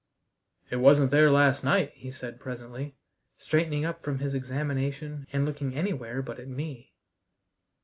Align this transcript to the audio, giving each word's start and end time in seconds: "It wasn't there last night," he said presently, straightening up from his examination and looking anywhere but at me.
"It 0.71 0.77
wasn't 0.77 1.11
there 1.11 1.29
last 1.29 1.63
night," 1.63 1.91
he 1.93 2.09
said 2.09 2.39
presently, 2.39 2.95
straightening 3.37 3.85
up 3.85 4.01
from 4.01 4.17
his 4.17 4.33
examination 4.33 5.27
and 5.31 5.45
looking 5.45 5.75
anywhere 5.75 6.23
but 6.23 6.39
at 6.39 6.47
me. 6.47 6.95